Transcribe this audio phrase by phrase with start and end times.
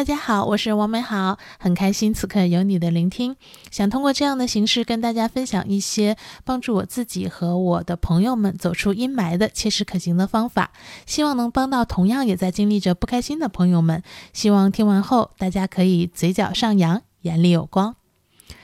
[0.00, 3.36] 大家好，我是王美好，很开心此刻有你的聆听。
[3.70, 10.72] 想通过这样的形式跟大家分享一些帮助我自己和我的朋友们走出阴霾的切实可行的方法，
[11.04, 14.02] 希望能帮到同样也在经历着不开心的朋友们。
[14.32, 17.94] 希望听完后大家可以嘴角上扬，眼里有光。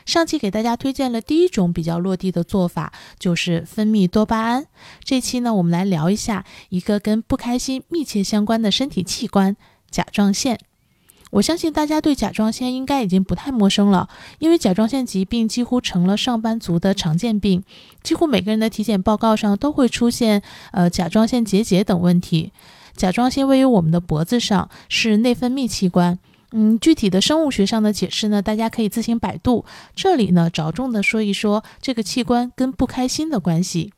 [0.06, 4.64] 上期给大家推荐了第一种比较落地的做法，就是分泌多巴胺。
[5.04, 9.54] 这期呢，我们来聊一下一个跟不开心密切相关的身体器官——
[9.92, 10.58] 甲状腺。
[11.30, 14.08] 我相信大家对甲状腺应该已经不太陌生了，
[14.38, 17.62] 因为甲状腺疾病几乎成了上班族的常见病，
[18.02, 22.52] 几乎每个人的体检报告上都会出现呃甲状腺结节等问题。
[22.94, 26.18] 甲状腺位于我们的脖子上，是内分泌器官。
[26.52, 29.64] 嗯，具体的生物学上的解释呢，大家可以自行百度。
[29.94, 33.92] 这里呢，着重的说一说这个器官跟不开心的关系。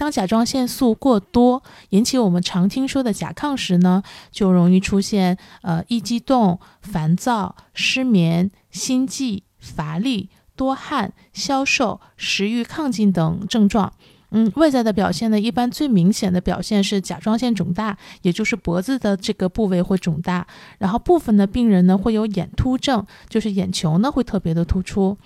[0.00, 13.92] 当甲状腺素过多，引起我们常听说的甲亢时呢，就容易出现呃易激动、烦躁、失眠、心悸、乏力、多汗、消瘦、食欲亢进等症状。
[14.30, 20.46] 嗯，外在的表现呢，一般最明显的表现是甲状腺肿大，也就是脖子的这个部位会肿大。
[20.78, 25.18] 然后部分的病人呢会有眼突症，就是眼球呢会特别的突出。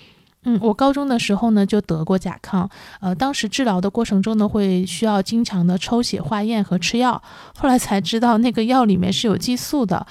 [0.44, 2.68] 嗯，我高中的时候呢就得过甲亢，
[3.00, 7.20] 呃，当时治疗的过程中呢会需要经常的抽血化验和吃药，
[7.56, 10.06] 后来才知道那个药里面是有激素的。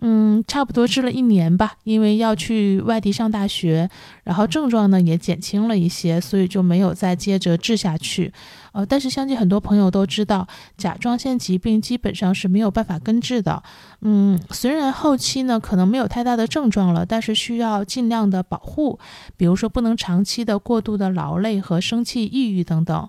[0.00, 3.90] 嗯，差不多治了一年吧，因为要去外地上大学，
[4.22, 8.32] 然后症状呢也减轻了一些，所以就没有再接着治下去。
[8.70, 10.46] 呃，但是相信很多朋友都知道，
[10.76, 13.60] 甲状腺疾病基本上是没有办法根治的。
[14.02, 19.00] 嗯，虽然后期呢可能没有太大的症状了，但是需要尽量的保护，
[19.36, 23.08] 比如说不能长期的过度的劳累和生气、抑郁等等。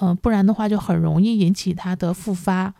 [0.00, 2.72] 嗯，不然的话就很容易引起它的复发。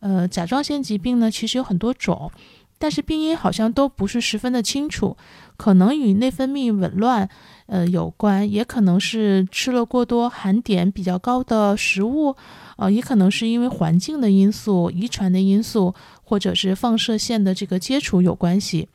[0.00, 2.30] 呃，甲状腺疾病呢其实有很多种。
[2.78, 5.16] 但是病因好像都不是十分的清楚，
[5.56, 7.28] 可能与内分泌紊乱，
[7.66, 12.36] 呃有关，也可能是吃了过多含碘比较高的食物，
[12.76, 15.92] 呃，也可能是因为环境的因素、遗传的因素，
[16.22, 18.88] 或者是放射线的这个接触有关系。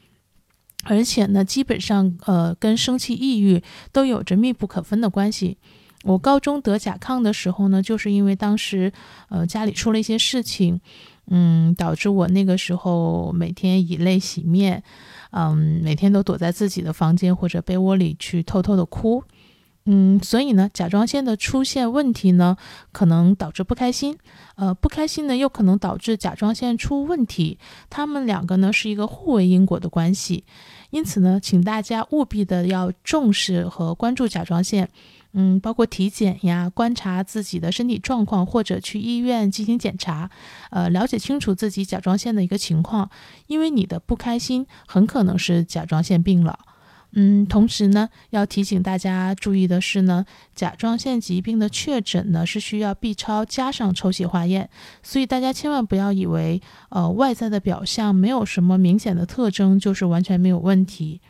[0.85, 5.58] 而且呢，基本上呃跟生气、抑郁都有着密不可分的关系。
[6.03, 8.91] 我高中得甲亢的时候呢，就是因为当时
[9.29, 10.79] 呃家里出了一些事情。
[11.28, 14.84] 嗯，导致我那个时候每天以泪洗面，
[15.31, 19.23] 嗯，每天都躲在自己的房间或者被窝里去偷偷的哭，
[19.85, 22.57] 嗯，所以呢，甲状腺的出现问题呢，
[22.91, 24.17] 可能导致不开心，
[24.56, 27.57] 呃，不开心呢又可能导致甲状腺出问题，
[27.90, 30.44] 他们两个呢是一个互为因果的关系，
[30.90, 34.90] 因此呢，请大家务必的要重视和关注甲状腺。
[35.34, 40.30] 嗯，包括体检呀，观察自己的身体状况，或者去医院进行检查，
[40.70, 43.10] 呃，了解清楚自己甲状腺的一个情况，
[43.48, 46.60] 因为你的不开心很可能是甲状腺病了。
[47.16, 54.70] 嗯，同时呢，要提醒大家注意的是呢，甲状腺疾病的确诊呢是需要 B 超加上抽血化验，
[55.04, 61.22] 所以大家千万不要以为，呃，外在的表象没有什么明显的特征就是完全没有问题。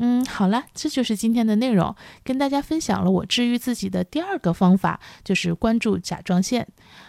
[0.00, 6.66] 嗯，好了，这就是今天的内容，跟大家分享了我治愈自己的第二个方法，就是关注甲状腺。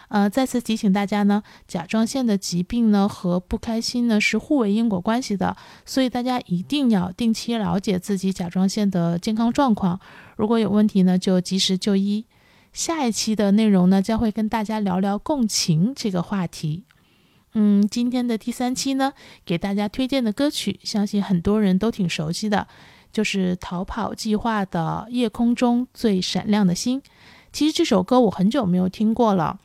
[0.08, 5.56] 呃，再次提醒大家呢，甲状腺的疾病呢和不开心呢是互为因果关系的，
[5.86, 10.00] 所以大家一定要定期了解自己甲状腺的健康状况，
[10.36, 12.26] 如果有问题呢就及时就医。
[12.72, 16.84] 下一期的内容呢将会跟大家聊聊共情这个话题。
[17.54, 19.12] 嗯，今天的第三期呢，
[19.44, 22.68] 给大家推荐的歌曲，相信很多人都挺熟悉的，
[23.12, 27.00] 就是《逃跑计划》的《夜空中最闪亮的星》。
[27.52, 29.58] 其实这首歌我很久没有听过了，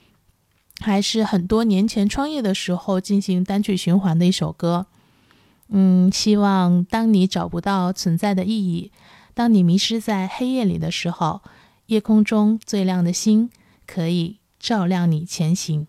[0.79, 4.87] 还是很多年前创业的时候进行单曲循环的一首歌。
[5.69, 8.91] 嗯，希望当你找不到存在的意义，
[9.35, 11.41] 当你迷失在黑夜里的时候，
[11.85, 13.51] 夜空中最亮的星
[13.85, 15.85] 可以照亮你前行。